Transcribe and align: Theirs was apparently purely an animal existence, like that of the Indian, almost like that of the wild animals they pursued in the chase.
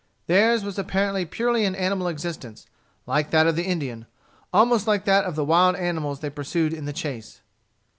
Theirs 0.25 0.63
was 0.63 0.79
apparently 0.79 1.25
purely 1.27 1.63
an 1.63 1.75
animal 1.75 2.07
existence, 2.07 2.65
like 3.05 3.29
that 3.29 3.45
of 3.45 3.55
the 3.55 3.67
Indian, 3.67 4.07
almost 4.51 4.87
like 4.87 5.05
that 5.05 5.25
of 5.25 5.35
the 5.35 5.45
wild 5.45 5.75
animals 5.75 6.21
they 6.21 6.31
pursued 6.31 6.73
in 6.73 6.85
the 6.85 6.91
chase. 6.91 7.41